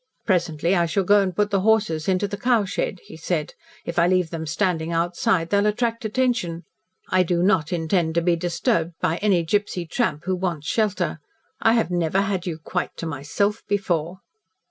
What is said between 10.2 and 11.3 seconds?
who wants shelter.